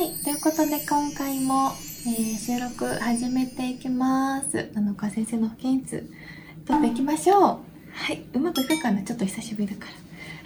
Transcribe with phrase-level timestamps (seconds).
[0.00, 0.14] はい。
[0.24, 1.72] ということで、今回も、
[2.06, 4.70] えー、収録始めていきます。
[4.72, 6.10] 七日先生の保健室、
[6.64, 7.40] 撮っていきましょう。
[7.40, 7.58] は
[8.10, 8.22] い。
[8.32, 9.02] うまくいくかな？
[9.02, 9.88] ちょっと久しぶりだか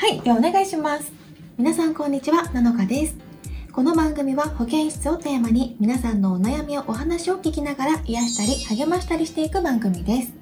[0.01, 0.09] ら。
[0.09, 0.21] はい。
[0.23, 1.13] では、お願いします。
[1.57, 2.51] 皆さん、こんにちは。
[2.53, 3.15] 七日です。
[3.71, 10.33] この番組は保健室をテーマに皆さんのお悩みをお話を聞きながら癒したり励ましたりしていく番組です。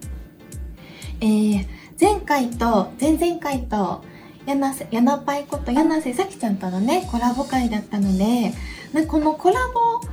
[1.21, 1.67] えー、
[2.01, 4.03] 前回と前々回と
[4.47, 8.55] 柳瀬、柳パイこと柳瀬咲ちゃんとのね、コラボ会だったので、
[8.93, 10.07] なこのコラボ、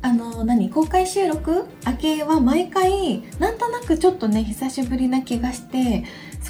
[0.00, 6.04] あの、何、公開収録明けは毎回、なんとなくちょっとね、久しぶりな気がして、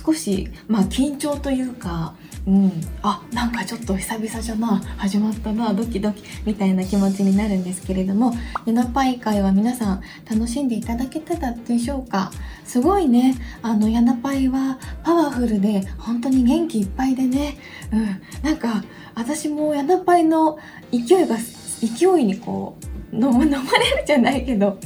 [0.05, 2.15] 少し、まあ、緊張というか、
[2.47, 2.73] うん、
[3.03, 8.34] あ、なんかちょっと久々じゃな、始まったな、ドキドキ、みたいな気持ちになるんですけれども、
[8.67, 12.33] ユナパイ会は皆さん楽しんでいただけてたでしょうか？
[12.65, 17.59] すごいね、あの、ヤナパイはパワフルで、本当に元気いっぱいでね、
[17.93, 18.83] うん、なんか、
[19.15, 20.59] 私もヤナパイの
[20.91, 21.37] 勢いが、
[21.87, 24.79] 勢いにこう、飲ま飲まれるじゃないけど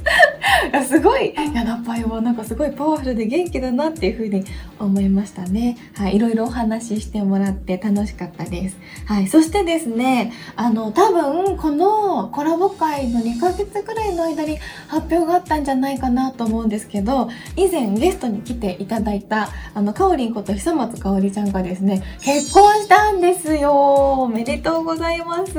[0.84, 4.44] すごいヤナパイはなんかすごいパワフルで元気だなっていうふうに
[4.78, 5.76] 思いましたね。
[5.94, 8.76] はい、いろいろお話ししてもらって楽しかったです。
[9.06, 25.52] はい、そしてですね、あの、多分このコラボ会の2ヶ月ぐらいの間に発表があったんじゃないかなと思うんですけど、以前ゲストに来ていただいた、あの、かおりんこと久松かおりちゃんがですね、結婚したんですよおめでとうございます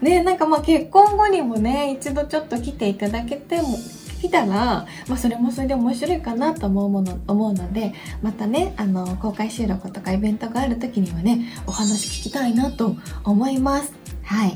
[0.00, 3.78] ね、なんかまあ結婚後にもね、一度ちょっと来ていただけても、
[4.20, 13.92] 来たら、まあそれもそれで面白いかなと思うもの、思うので、またね、あの、公開収録とかイベントがある時にはね、お話聞きたいなと思います。
[14.24, 14.54] はい。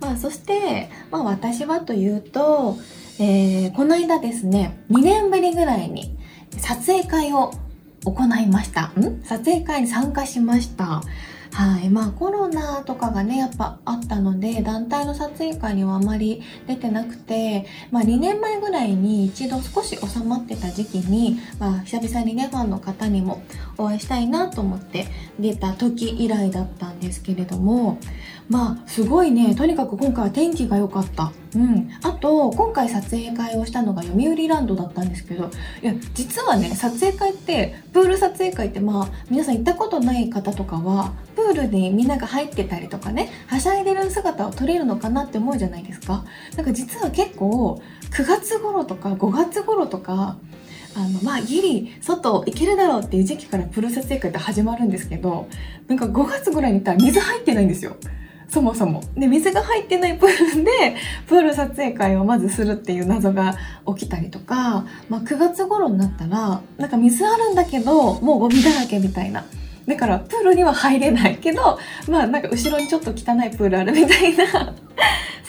[0.00, 2.76] まあそして、まあ私はというと、
[3.18, 6.16] えー、この間ですね、2年ぶりぐらいに
[6.58, 7.52] 撮影会を
[8.04, 8.86] 行いました。
[8.98, 9.22] ん？
[9.22, 11.02] 撮影会に参加しました。
[11.52, 11.90] はい。
[11.90, 23.42] まあコロナとかがね、やっぱあったので、団体の撮影会にはあまり出てなくて、まあ2年前ぐらいに一度少し収まってた時期に、まあ久々にね、ファンの方にも
[23.76, 25.06] お会いしたいなと思って
[25.38, 27.98] 出た時以来だったんですけれども、
[28.48, 31.32] まあすごいね、とにかく今回は天気が良かった。
[31.54, 31.90] うん。
[32.02, 35.50] あと、今回撮影会をしたのが読売ランドだったんですけど、
[35.82, 41.12] いや、実はね、撮影会って、プール撮影会ってまあ、皆さん行ったことない方とかは、
[41.42, 46.24] プールにみんなが入ってたりとかね、はしゃいでる姿を撮れるのかなって思うじゃないですか。
[46.56, 50.36] なんか実は結構、9月頃とか5月頃とか、
[50.94, 55.48] あの、まあ、ギリ、外行けるだろうっていう時期からプール撮影会って始まるんですけど、
[55.88, 57.96] なんか5月ぐらいに行ったら水入ってないんですよ。
[58.48, 59.02] そもそも。
[59.16, 60.70] で、水が入ってないプールで、
[61.26, 69.46] プール撮影会をまずするっていう謎が起きたりとか、まあ9月頃になったら、なんか水あるんだけど、もうゴミだらけみたいな。
[69.86, 71.78] だから、プールには入れないけど、
[72.08, 74.74] まあなんか後ろにちょっと汚いプールあるみたいな。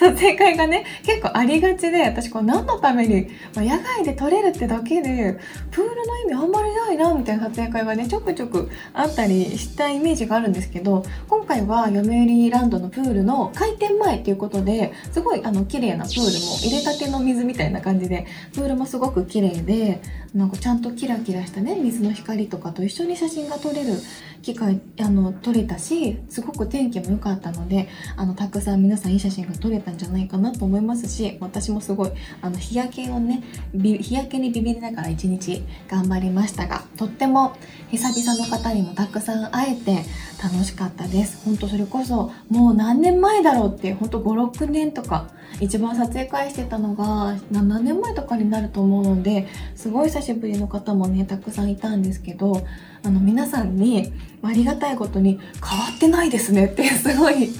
[0.04, 5.38] 撮影会がね、結構ありがちで、私こう何のために、まあ、野外で撮れるってだけで、
[5.70, 20.02] プールの意味あんまりないな、みたいな撮影会がね、ちょくちょくあったりしたイメージがあるんですけど、今回は読売ランドのプールの開店前っていうことで、すごいあの綺麗なプールも入れたての水みたいな感じで、プールもすごく綺麗で、
[20.34, 23.94] なんかちゃんとキラキラしたね、水の光とかと一緒に写真が撮れる
[24.42, 32.10] 機会、あの、撮れたし、すごく天気も良かったので、あの、たくさん皆さんいい写真が撮れたんじゃないかなと思いますし、私もすごい、
[32.42, 37.56] あの、日焼けをね、日焼けにビビりながら一日頑張りましたが、とっても
[37.90, 40.04] 久々の方にもたくさん会えて
[40.42, 41.44] 楽しかったです。
[41.44, 45.28] 本当それこそ、もう何年前だろうっていう、本当5、6年とか、
[45.60, 52.66] 一番撮影会してたのが7年前とかになると思うので、すごい久しぶりの方もね、たくさんいたんですけど、
[53.04, 57.50] あの、皆さんに、ありがたいことに、変わってないですねっていう すごい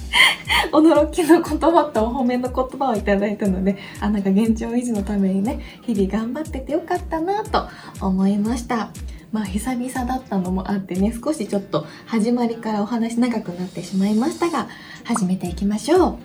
[0.71, 7.67] 驚きの言葉とお褒めの言葉をいただいたので、あ、なんか現状維持のためにね、日々頑張っててよかったなと
[8.01, 8.89] 思いました。
[9.31, 14.67] まあ久々だったのもあってね、少しちょっと始まりからお話長くなってしまいましたが、
[15.03, 16.15] 始めていきましょう。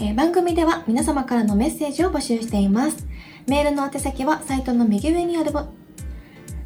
[0.00, 3.06] えー番組では皆様からのメッセージを募集しています。
[3.48, 5.52] メールの宛先はサイトの右上にある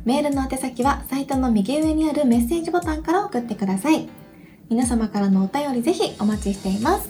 [0.05, 4.09] メールの宛先はサイトの右上にあるメッセージボタンから送ってください。
[4.69, 7.09] 皆様からのお便りぜひお待ちしています。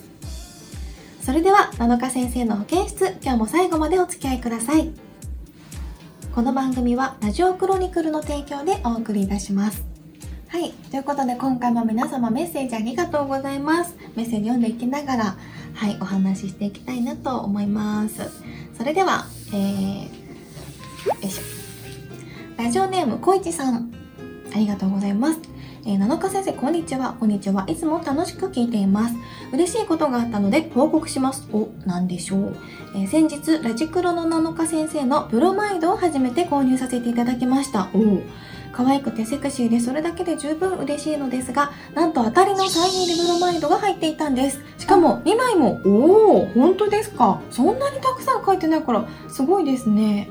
[1.22, 4.90] それでは、七日先生の保健室、今日も最後までお付き合いください。
[6.34, 9.84] この番組はラジオクロニクルの提供でお送りいたします。
[10.48, 10.72] はい。
[10.90, 13.94] ということで今回も皆様メッセージありがとうございます。
[14.16, 15.36] メッセージ読んでいきながら、
[15.74, 18.20] はい、お話ししていきたいなと思います。
[18.76, 20.10] それでは、えー、よ
[21.22, 21.61] いしょ。
[22.62, 23.92] ラジオネームこいちさん、
[24.54, 25.40] ありがとうございます。
[25.84, 27.16] えー、七日先生、こんにちは。
[27.18, 27.64] こんにちは。
[27.66, 29.16] いつも楽しく聞いています。
[29.52, 31.48] 嬉しいことがあったので報告します。
[31.52, 32.56] お、なんでしょう。
[32.94, 37.88] えー、先日、ラジクロの七日先生のプロマイドを初めて購入させていただきました。
[37.94, 38.22] お
[38.70, 44.60] 可愛くてセクシーでそれだけで十分嬉しいのですが、なんと当たりのサイン入りブロマイドが入っていたんです。
[44.78, 45.80] しかも2枚も。
[45.84, 47.40] おー、本当ですか。
[47.50, 50.30] そんなにたくさん書いてないから、すごいですね。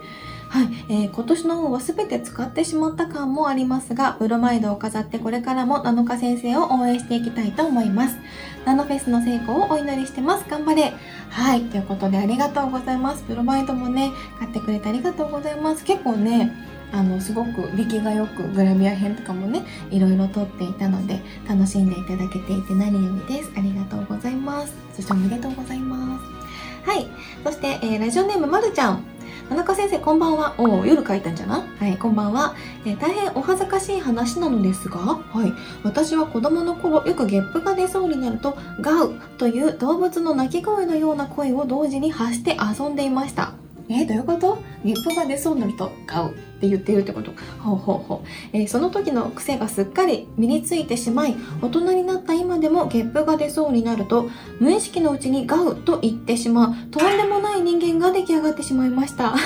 [0.51, 8.17] はい、えー、今年の方は全て使ってしまった感もありますが、ブロマイドを飾ってこれからもナノカ先生を応援していきたいと思います。
[8.65, 10.45] ナノフェスの成功をお祈りしてます。
[10.49, 10.93] 頑張れ
[11.29, 13.23] はい、ということでありがとうございます。
[13.29, 15.85] ブロマイドもね、買ってくれてありがとうございます。
[15.85, 16.51] 結構ね、
[16.91, 27.07] あのすごく出来がよくグラビア編とかもねいろいろ撮っていたので楽しんでいただけていて何よりですありがとうございますそしておめでとうございますはい
[27.45, 29.05] そして、えー、ラジオネームまるちゃん
[29.51, 30.55] 田中先生こんばんは。
[30.57, 32.55] お夜書いたんじゃなはい、こんばんは、
[32.85, 35.51] えー、大変お恥ずかしい話なのですが、はい。
[35.83, 43.60] 私は子供の頃よくゲップが出そうになると、ガウという動物の鳴き声のような声を同時に発して遊んでいました。
[43.91, 44.57] えー、どういうこと？
[44.85, 47.31] ゲップが出そうになるとガウって言ってるってこと？
[47.59, 54.29] ほうほうほう、えー、その時の癖がすっかり身についてしまい大人になった今でもゲップが出そうになると
[54.59, 59.35] 無意識のうちにガウと言ってしまうとんでもない人間が出来上がってしまいました。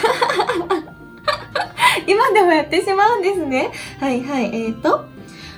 [2.08, 3.72] 今でもやってしまうんですね。
[4.00, 4.46] はいはい。
[4.46, 5.06] えーと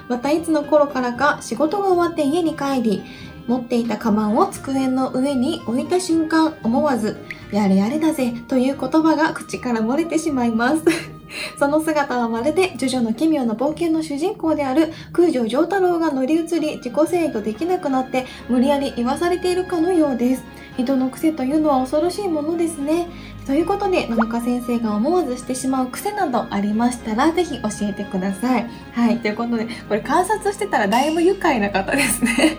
[0.08, 3.04] またいつの頃からか仕事が終わって家に帰り
[3.46, 7.18] 持っていたカバンを机の上に置いた瞬間思わず
[7.52, 10.84] やれやれだぜという言葉が口から漏れてしまいます。
[11.60, 20.44] その姿はまるで、ジョジョの奇妙な冒険の主人公である空城城太郎が乗り移り、自己制御できなくなって、無理やり言わされているかのようです。
[20.78, 23.08] 人の癖というのは恐ろしいものですね。
[23.46, 28.70] ということで、野中先生が思わずしてしまう癖などありましたら、ぜひ教えてください。
[28.94, 32.58] はい、ということで、これ観察してたらだいぶ愉快な方ですね。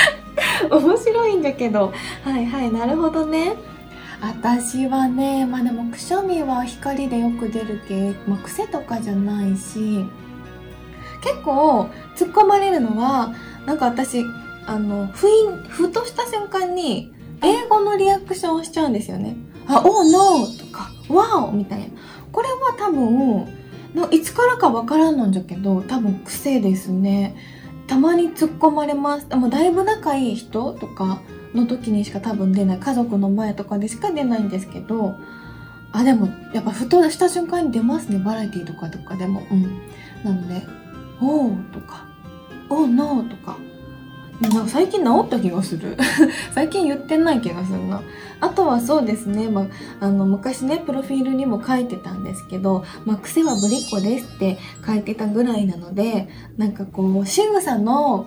[0.70, 1.92] 面白いんだけど。
[2.24, 3.54] はいはい、なるほどね。
[4.26, 10.04] 私はねまあでもくしゃみは光でよく出るけ、まあ、癖とかじゃないし
[11.22, 13.34] 結構突っ込まれるのは
[13.66, 14.22] なんか私
[14.66, 15.30] あのふい
[15.68, 17.12] ふとした瞬間に
[17.42, 19.36] 英語のリアクションをしちゃうんですよね。
[19.66, 21.86] あ、おー、ノーとか、ワオみたいな。
[22.32, 23.46] これは多分、
[24.10, 27.36] いつからかわからんのんじゃけど、多分癖ですね。
[27.86, 29.26] たまに突っ込まれます。
[29.36, 31.20] もうだいぶ仲いい人とか
[31.54, 35.16] の時にしか多分出ない家族の前とかでしか出ないんですけど
[35.94, 38.18] あでもやっぱふとした瞬間に出ますね。
[38.18, 39.46] バラエティとかとかでも。
[39.48, 39.62] うん。
[40.24, 40.66] なので
[41.22, 42.04] 「おー」とか
[42.68, 43.56] 「おーノー」とか。
[44.40, 45.96] なんか最近治った気がする。
[46.52, 48.02] 最近言ってない気がするな。
[48.40, 49.68] あとはそうですね、ま
[50.00, 58.26] あ、の昔ねプロフィールにも書いてたんですけど「ま、癖はぶりっ子です」って書いてたぐらいなのでなんかこう仕草の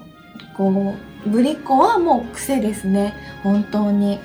[0.56, 3.14] こうぶりっ子はもう癖ですね。
[3.44, 4.20] 本当に。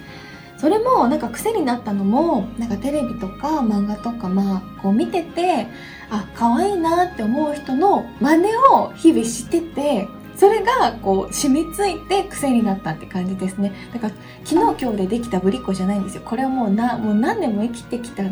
[0.56, 5.66] それもなんか癖になったのもなんかテレビとか漫画とかまあこう見てて
[6.08, 10.06] あ可愛いなって思う人の真似を日々してて
[10.36, 13.72] それがこう染みついて癖になったって感じですね。
[13.92, 14.14] だから
[14.44, 16.22] 昨日今日でできたぶりっ子じゃないんですよ。
[16.24, 18.22] これはもうなもう何年も生きてきた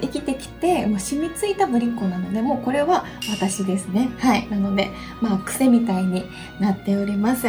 [0.00, 4.10] 生きてきてもう染みついたぶりっ子なのでもうこれは私ですね。
[4.18, 4.48] はい。
[4.48, 4.90] なので
[5.20, 6.24] まあ癖みたいに
[6.60, 7.46] なっております。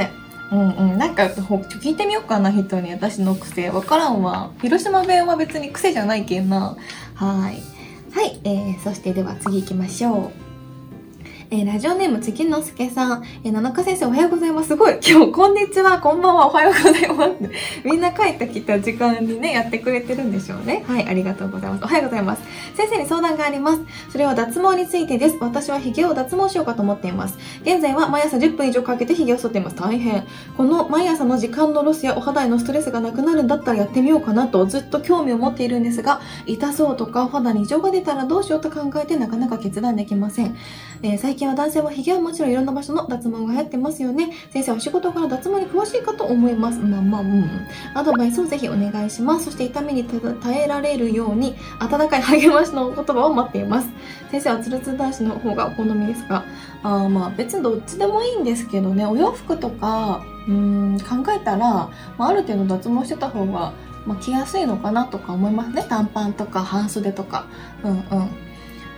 [0.51, 0.97] うんうん。
[0.97, 2.91] なんかほ聞いてみようかな人に。
[2.91, 3.69] 私の癖。
[3.69, 4.51] わからんわ。
[4.61, 6.75] 広島弁は別に癖じゃないけんな。
[7.15, 7.61] はい。
[8.11, 10.48] はい、えー、そしてでは次行きましょう。
[11.51, 14.67] えー、ラジオネーム月之助さん、えー、七日先生おはようございます。
[14.67, 17.31] すごい、今日、こんにちは、こんばんは、おはようございます。
[17.83, 20.83] みんな帰ってきた時間にね、やってくれてるんでしょうね。
[20.87, 21.83] はい、ありがとうございます。
[21.85, 22.43] おはようございます。
[22.75, 23.81] 先生に相談があります。
[24.11, 25.37] それは脱毛についてです。
[25.41, 27.39] 私は髭を脱毛しようかと思っています。
[27.63, 29.75] 現在は毎朝10分以上かけて髭を剃っています。
[29.75, 30.27] 大変。
[30.55, 40.55] この毎朝の時間のロスやお肌へのストレスがなくなるんだったらやってみようかなとずっと興味を持っているんですが、痛そうとかお肌に異常が出たらどうしようと考えてなかなか決断できません。
[41.01, 44.31] えー、最近は男性は髭はもちろんいろんな場所の脱毛が流行ってますよね。
[44.51, 46.79] 先生は仕事から脱毛に詳しいかと思います。
[46.79, 47.49] まあまあ、うん。
[47.93, 49.45] アドバイスをぜひお願いします。
[49.45, 53.89] そして痛みに耐えられるように、温かい励ましの言葉を待っています。
[54.31, 56.43] 先生はツルツル男子の方がお好みですが、
[56.83, 63.73] あまあ別にどっちでもいいんですけどね、お洋服とか、うん、考えたら、まあ、ある程度脱毛してた方が、
[64.05, 65.85] まあ、着やすいのかなとか思いますね。
[65.87, 67.45] 短パンとか半袖とか。
[67.83, 67.93] うんう
[68.23, 68.29] ん。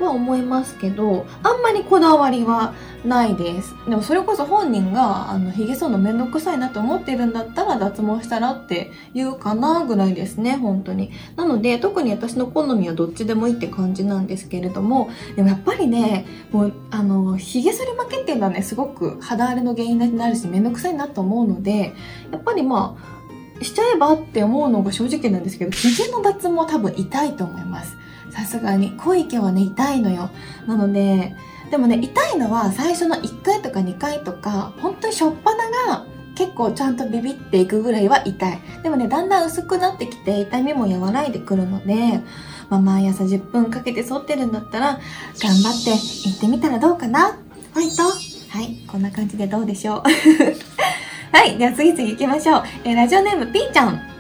[0.06, 2.74] は思いますけどあんまりこだわりは
[3.06, 3.74] ないです。
[3.88, 11.12] でもそれこそ本人があの髭剃るのめんどくさいなと思ってるんだったら脱毛したらって言うかなぐらいですね本当に。
[11.36, 21.94] なので特に私の好みはどっちでもいいって感じなんですけれどもでもやっぱりねもうあの髭剃り負けっていうのはねすごく肌荒れの原因になるしめんどくさいなと思うので
[22.32, 27.96] やっぱりまあしちゃえばって思うのが正直なんですけど髭の脱毛多分痛いと思います。
[28.32, 30.30] さすがに濃い毛はね痛いのよ。
[30.68, 31.36] なので
[31.70, 38.60] でもね痛いのは最初の1回とか2回とか本当にしょっぱなが結構ちゃんとビビっていくぐらいは痛い。
[38.84, 42.22] でもねだんだん薄くなってきて痛みも和らいでくるので、
[42.70, 45.00] まあ、毎朝10分かけて剃ってるんだったら
[45.40, 47.38] 頑張って行ってみたらどうかな。
[47.74, 50.04] ファイトはいこんな感じでどうでしょう。
[51.32, 54.11] はいでは次々行きましょう、えー、ラジオネームピーちゃん。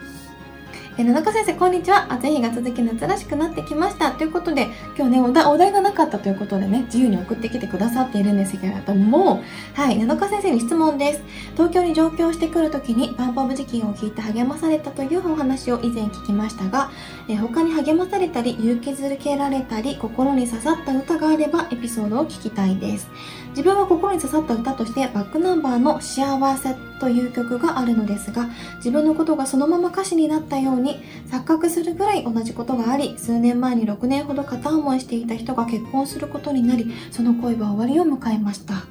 [1.01, 2.13] えー、野中先生、こんにちは。
[2.13, 4.11] 暑い日が続き夏らしくなってきました。
[4.11, 9.41] ということで、今日ね、お題お題がなかったということでね、自由に送ってきてくださっているんですけれども、
[9.73, 11.23] はい、野中先生に質問です。
[11.53, 16.91] 東京に上京してくるときに、パンプオブチキンを聞いて励まされたというお話を以前聞きましたが、
[17.27, 23.09] え、他に励まされたり、勇気づけられたり、心に刺さった歌があれば、エピソードを聞きたいです。
[23.51, 38.85] 自分は心に刺さった歌としてバックナンバーの幸せという曲があるのですが自分のことがそのまま歌詞になったように錯覚するぐらい同じことがあり数年前に6年ほど片思いしていた人が結婚することになりその恋は終わりを迎えました。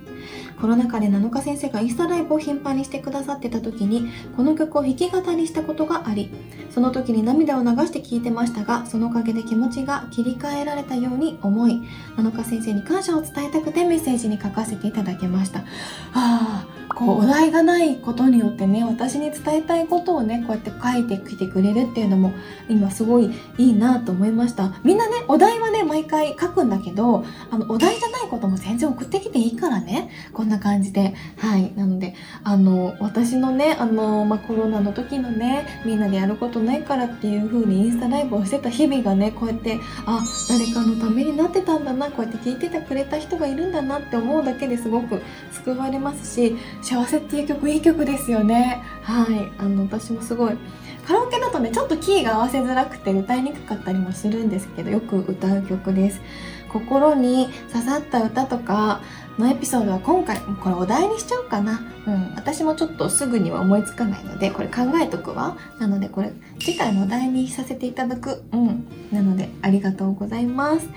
[0.61, 6.31] コロナ禍で7日先生がインスタライブを頻繁にしてくださってた時にこの曲を弾き語りしたことがあり
[6.71, 11.81] その時に涙を流して聴いてましたがそのおかげで気持ちが切り替えられたように思い
[12.17, 15.61] 7日先生に感謝を伝えたくてメッセージに書かせていただきました。
[15.61, 15.64] あ
[16.12, 22.32] あこうお題がないことによってね私に伝えたいことをねこうやって書いてきてくれるっていうのも
[22.68, 24.75] 今すごいいいなと思いました。
[24.85, 30.11] みんなねお題はね毎回書くんだけどあのお題じゃないことも全然送ってきていいからね。
[30.32, 31.14] こんな感じで。
[31.38, 31.73] はい。
[31.76, 48.82] なのであの私のねあの、まあ、コロナの時のねみんなでやることないからっていう風にインスタライブをしてた日々がねこうやってあ誰かのためになってたんだなこうやって聞いててくれた人がいるんだなって思うだけですごく救われますし幸せっていう曲いい曲ですよね。
[49.02, 49.52] はい。
[49.58, 50.56] あの私もすごい。
[51.06, 56.20] カラオケだとねちょっとキーが合わせづらくて歌いにくかったりもするんですけどよく歌う曲です。
[56.72, 59.00] 心に刺さった歌とか
[59.38, 61.80] のエピソードは今回これお題にしちゃおうかな。
[62.06, 62.34] うん。
[62.37, 65.56] 私もちょっとすぐには思いつかないのでこれ考えとくわ。
[65.80, 68.42] なのでこれ次回のお題にさせていただく。
[68.52, 68.87] うん。
[69.10, 70.88] なのでありがとうございます。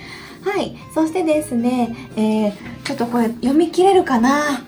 [0.44, 0.76] はい。
[0.94, 4.64] そしてですねえー、ちょっとこれ読み切れるかな。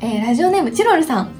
[0.00, 1.32] えー、ラジオネームチロルさん。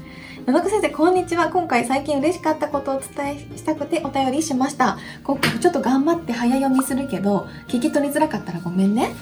[0.45, 1.49] 野中先生、こんにちは。
[1.49, 4.99] 今回最近嬉しかったことをお伝えしたくてお便りしました。
[5.23, 9.13] 今回ちょっと頑張って早読みするけど、聞き取りづらかったらごめんね。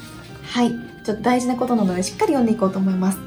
[0.42, 0.70] はい。
[1.04, 3.18] ちょっと大事なことなのでしっかり読んでいこうと思います。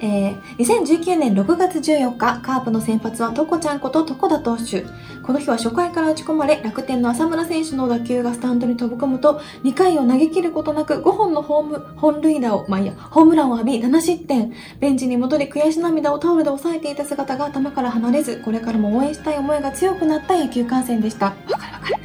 [0.00, 4.84] えー、2019年6月14日、カープの先発はトコちゃんこと床田投手。
[5.22, 14.52] この日は初回から打ち込まれ、楽天の浅村選手の打球がスタンドに飛び込むと、2回を投げ切ることなく5本のホーム、本塁打を、まあいや、ホームランを浴び7失点。
[14.80, 21.26] ベンチに戻り悔し涙をタオルで抑えていた姿が頭から離れず、これからも応援したい思いが強くなった野球観戦でした。
[21.26, 21.96] わかるわかる。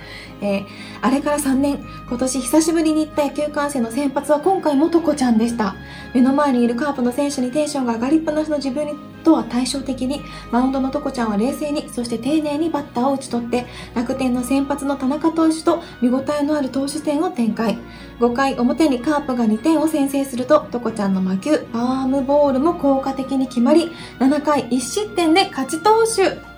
[0.42, 0.66] えー、
[1.02, 5.76] あれから3年、今年久しぶりに行った野球観戦の先発は今回もトコちゃんでした。
[6.14, 8.88] 目の前にいるカープの選手にテンションが上がりっぱなしの自分
[9.24, 10.22] とは対照的に、
[10.52, 17.78] マウンドのトコちゃんは冷静に、そして丁寧にバッターを打ち取って、楽天の先発の田中投手と見応えのある投手戦を展開。
[18.20, 26.51] 5回表にカープが2点を先制すると、トコちゃんの魔球、パワームボールも効果的に決まり、7回1失点で勝ち投手。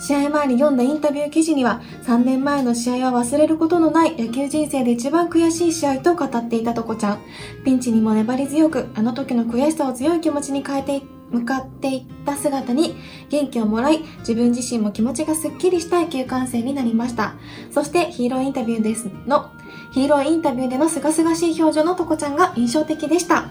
[0.00, 7.18] 試合前に読んだインタビュー記事には、3年前の試合は忘れることのない野球人生で一番悔しい試合と語っていたとこちゃん。
[7.64, 12.96] ピンチにも粘り強く、あの時の悔しさを強い気持ちに変えて向かっていった姿に
[13.28, 17.34] 元気をもらい、自分自身も気持ちがスッキリした野球観戦になりました。
[17.70, 19.50] そしてヒーローインタビューですの、
[19.92, 23.50] ヒーローインタビューでの清々しい表情のとこちゃんが印象的でした。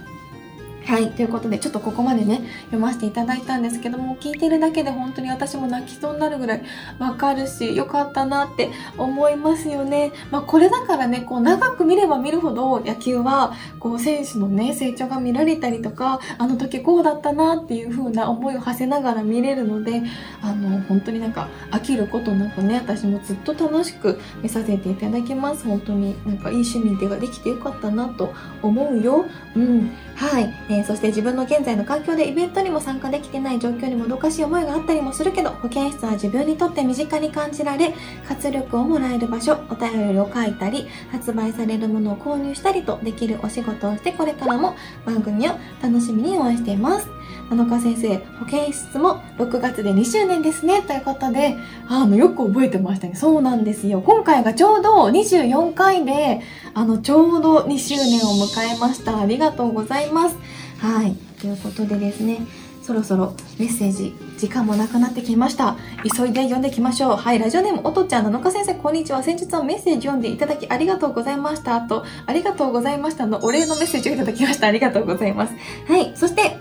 [0.89, 1.11] はい。
[1.11, 6.63] ということで、ちょっとここまでね、読ませていただいたんですけども、聞いてるだけで本当に私も泣きそうになるぐらい
[6.97, 10.11] わかるし、よかったなって思いますよね。
[10.31, 20.01] まあ、これだからね、こう、長く見れば見るほど、野球は、こう、選手のね、成長が見られたりとか、あの時こうだったなっていう風な思いを馳せながら見れるので、
[20.41, 25.65] あの、本当になんか、飽きることなくね、私もずっと楽しく見させていただきます。
[25.65, 29.25] 本当になんかいい趣味ではできてよかったなと思うよ。
[29.55, 29.91] うん。
[30.15, 30.51] はい。
[30.69, 37.93] ええー、そして自分の現在の環境でイベントにも参加できてない状況にもどかしい思いがあったりもするけど保健室は自分にとって身近に感じられ
[38.27, 47.07] 活力をもらえる場所お便りを書いたり発売されるものを購入したりとできるお仕事をしてこれからも番組を楽しみに応援しています。
[47.49, 50.83] 七日先生保健室も6月で2周年ですね。
[50.83, 51.55] ということで
[51.87, 53.15] あのよく覚えてましたね。
[53.15, 54.01] そうなんですよ。
[54.01, 56.41] 今回がちょうど24回で
[56.75, 59.19] あのちょうど2周年を迎えました。
[59.19, 60.37] ありがとうございます。
[60.79, 61.15] はい。
[61.39, 62.39] ということでですね
[62.81, 65.75] そろそろメッセージ時間もなくなってきました。
[66.17, 67.15] 急いで読んでいきましょう。
[67.17, 67.39] はい。
[67.39, 69.21] ラジオネームおとちゃん七日先生こんにちは。
[69.21, 71.79] 先日はメッセージ読んでいただきありがとうございました。
[71.81, 74.67] とありがとうございましたのお礼のメッセージをいただきました。
[74.67, 75.53] ありがとうございます。
[75.87, 76.13] はい。
[76.15, 76.57] そして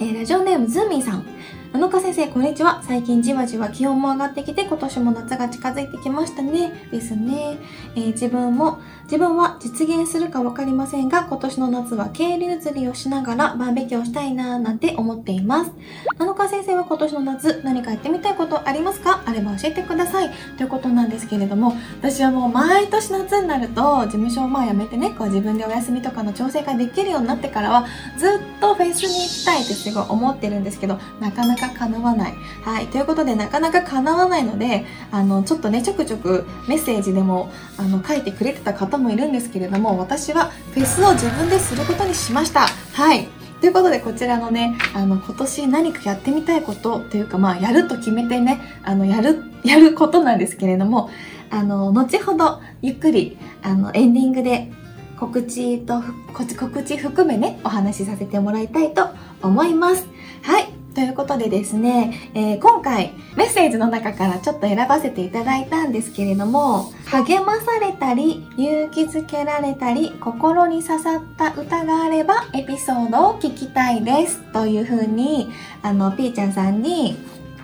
[0.00, 1.33] えー、ラジオネームズーミンさん。
[1.74, 2.84] 七日先生、こんにちは。
[2.86, 6.72] 最近じわじわ気温も上がってきて、今年も夏が近づいてきましたね。
[6.92, 7.58] ですね。
[7.96, 15.72] えー、自分も、自分は実現するかわかりませんが、今年の夏は渓流釣りをしながらバーベキューをしたいなーなんて思っています。
[16.16, 19.24] 七日先生は今年の夏、何かやってみたいことありますか？
[19.26, 20.30] あれば教えてください。
[20.56, 27.84] ということなんですけれども、私はもう毎年夏になると、事務所をまあ辞めてね、こう自分でお休みとかの調整ができるようになってからは、
[28.16, 32.34] ずっとフェスに行きたいってすごい思ってるんですけど、なかなかか叶わない。
[32.64, 32.86] はい。
[32.86, 42.66] ということで、なかなか叶わないので、あの、ちょっとね、ちょくちょくメッセージでも、あの、書いてくれてた方もいるんですけれども、私はフェスを自分ですることにしました。
[42.92, 43.28] はい。
[43.60, 51.08] ということで、こちらのね、あの、今年何かやってみたいことというか、まあ、やると決めてね、あの、やる、やることなんですけれども、
[51.50, 54.70] あの、後ほど、ゆっくり、あの、エンディングで
[55.18, 56.02] 告知と、
[56.34, 59.08] 告知含めね、お話しさせてもらいたいと
[59.42, 60.06] 思います。
[60.42, 60.83] はい。
[60.94, 74.40] ということでですね、えー、今回メッセージの中からちょっと選ばせていただいたんですけれども、励まされたり、勇気づけられたり、心に刺さった歌があればエピソードを聞きたいです。
[74.52, 75.50] というふうに、
[75.82, 77.16] あの、ピーちゃんさんに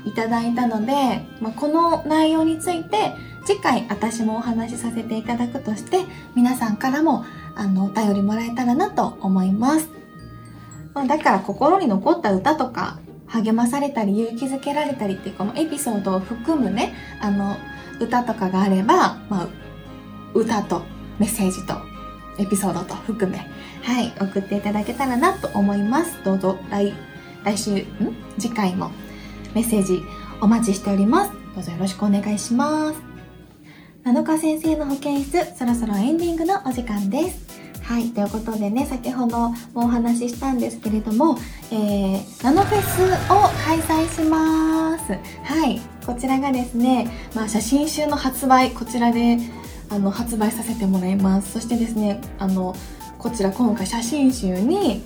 [0.04, 0.92] いただいたので、
[1.40, 6.00] まあ、この内容について次回私もお話しさせていただくとして、
[6.34, 9.90] 皆さんからもあの、お便りもらえたらなと思います。
[10.94, 12.98] ま、だから心に残った歌とか、
[13.30, 17.56] 励まされたり勇気づけられたりっていうこのエピソードを含むね、あの、
[18.00, 19.48] 歌とかがあれば、まあ、
[20.34, 20.82] 歌と
[21.18, 21.74] メッセージと
[22.38, 23.38] エピソードと含め、
[23.82, 26.22] はい、送っていただけたらなと思います。
[26.24, 26.94] どうぞ来、
[27.44, 27.86] 来週、ん？
[28.38, 28.90] 次回も
[29.54, 30.02] メッセージ
[30.40, 31.32] お待ちしております。
[31.54, 33.00] どうぞよろしくお願いします。
[34.04, 37.49] 7日先生の保健室、そろそろエンディングのお時間です。
[37.90, 41.36] はい、ということでね、先ほどもお話ししたんですけれども、
[41.72, 45.12] えー、ナノフェスを開催します。
[45.42, 49.38] はい、こちらがですね、まあ、写真集の発売、こちらで
[49.90, 51.54] あの発売させてもらいます。
[51.54, 52.76] そしてですね、あの、
[53.18, 55.02] こちら今回写真集に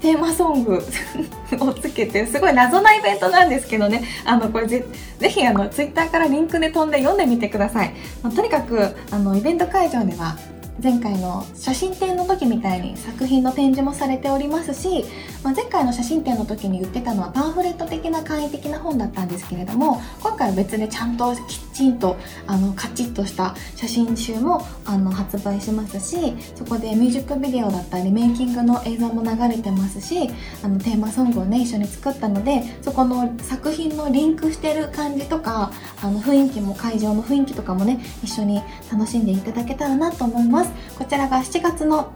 [0.00, 0.86] テーマソング
[1.58, 4.84] をつけてすごい謎なイベントなんですけどねあのこれぜ
[5.18, 10.36] ぜひあのツイッターからリンクで飛んで読んでみてください、まあ、とにかくあのイベント会場では
[10.82, 15.04] 前回の写真展の時みたいに作品の展示もされておりますし、
[15.44, 22.16] まあ、前回の写真展の時に言ってたのはパンフレット的な簡易的な本だったんですけれども今回は別でちゃんときちんと
[22.48, 30.28] あのカチッとした写真集もあの発売しますしそこでミュージックビデオだったりメイキングの映像も流れてますし
[30.64, 35.70] あのテーマソングをね一緒に作ったのでそこの作品のリンクしてる感じとか
[36.02, 38.60] あの雰囲気も会場の雰囲気とかもね一緒に
[38.92, 40.71] 楽しんでいただけたらなと思います。
[40.98, 42.12] こちらが7月の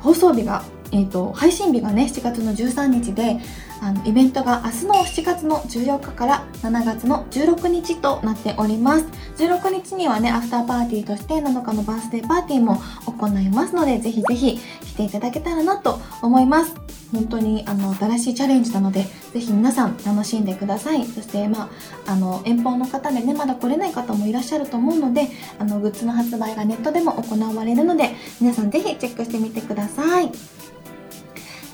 [0.00, 3.38] 放送日が、えーと、配信日がね7月の13日で
[3.84, 9.04] あのイベントが明日の7月の14日から7月の16日となっております。
[9.36, 16.74] 16日にはねアフターパーティーとして7日のバースデーパーティーも行いますのでぜひぜひ来ていただけたらなと思います。
[17.12, 21.04] 本当にあの新しいチャレンジなのでぜひ皆さん楽しんでください。
[21.04, 21.68] そしてま
[22.06, 30.32] ああの遠方の方でねまだ来れない方もいらっしゃると思うのであのグッズの発売がネットでも行われるので皆さんぜひチェックしてみてください。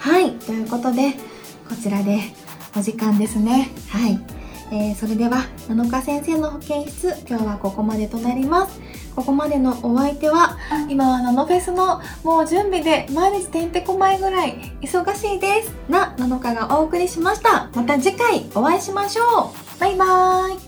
[0.01, 0.33] はい。
[0.33, 1.15] ということで
[1.71, 2.19] こちらで
[2.77, 3.71] お時間ですね。
[3.89, 4.19] はい。
[4.73, 8.81] えー、それでは7日先生の保健室今日はここまでとなります。
[9.15, 15.73] ここまでのお相手は今はナノフェスのもう準備で毎日てんてこまいぐらい忙しいです。
[15.89, 17.71] な7日がお送りしました。
[17.73, 19.81] また次回お会いしましょう。
[19.81, 20.59] バイバーイ。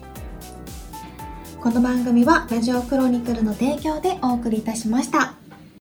[1.61, 5.42] この番組はラジオクロニクルの提供でお送りいたしました。